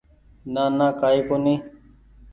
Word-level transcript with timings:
نانا 0.53 0.87
ڪآئي 0.99 1.19
ڪونيٚ 1.27 1.61